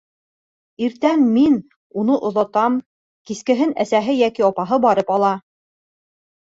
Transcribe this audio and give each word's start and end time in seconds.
Иртән 0.87 1.25
мин 1.35 1.57
у,ны 2.03 2.17
оҙатам, 2.31 2.79
кисен 3.33 3.77
әсәһе 3.87 4.19
йәки 4.25 4.51
апаһы 4.51 4.83
барып 4.91 5.17
ала. 5.21 5.35